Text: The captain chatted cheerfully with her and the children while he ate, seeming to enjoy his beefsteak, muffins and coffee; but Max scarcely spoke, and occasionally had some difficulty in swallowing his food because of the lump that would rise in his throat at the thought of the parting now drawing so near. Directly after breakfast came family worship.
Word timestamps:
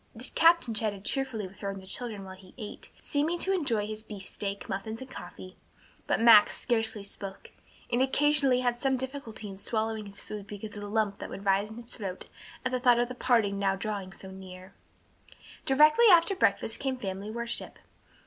The 0.15 0.31
captain 0.33 0.73
chatted 0.73 1.05
cheerfully 1.05 1.45
with 1.47 1.59
her 1.59 1.69
and 1.69 1.79
the 1.79 1.85
children 1.85 2.23
while 2.25 2.33
he 2.35 2.55
ate, 2.57 2.89
seeming 2.99 3.37
to 3.37 3.53
enjoy 3.53 3.85
his 3.85 4.01
beefsteak, 4.01 4.67
muffins 4.67 4.99
and 4.99 5.11
coffee; 5.11 5.57
but 6.07 6.19
Max 6.19 6.59
scarcely 6.59 7.03
spoke, 7.03 7.51
and 7.91 8.01
occasionally 8.01 8.61
had 8.61 8.79
some 8.81 8.97
difficulty 8.97 9.47
in 9.47 9.59
swallowing 9.59 10.07
his 10.07 10.19
food 10.19 10.47
because 10.47 10.73
of 10.75 10.81
the 10.81 10.87
lump 10.89 11.19
that 11.19 11.29
would 11.29 11.45
rise 11.45 11.69
in 11.69 11.75
his 11.75 11.85
throat 11.85 12.29
at 12.65 12.71
the 12.71 12.79
thought 12.79 12.97
of 12.97 13.09
the 13.09 13.13
parting 13.13 13.59
now 13.59 13.75
drawing 13.75 14.11
so 14.11 14.31
near. 14.31 14.73
Directly 15.67 16.05
after 16.11 16.35
breakfast 16.35 16.79
came 16.79 16.97
family 16.97 17.29
worship. 17.29 17.77